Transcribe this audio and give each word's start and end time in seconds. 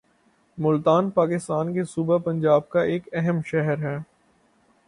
ملتان 0.57 1.09
پاکستان 1.09 1.73
کے 1.73 1.83
صوبہ 1.83 2.17
پنجاب 2.17 2.67
کا 2.69 2.81
ایک 2.83 3.09
اہم 3.13 3.41
شہر 3.45 3.83
ہے 3.83 3.97